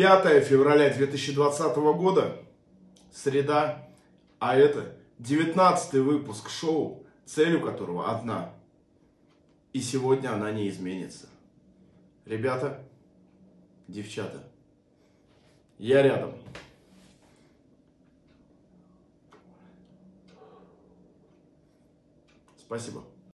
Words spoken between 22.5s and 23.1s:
Спасибо.